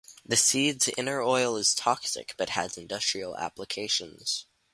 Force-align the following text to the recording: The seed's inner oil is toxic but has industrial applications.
The 0.25 0.35
seed's 0.35 0.87
inner 0.97 1.21
oil 1.21 1.55
is 1.57 1.75
toxic 1.75 2.33
but 2.35 2.49
has 2.49 2.75
industrial 2.75 3.37
applications. 3.37 4.47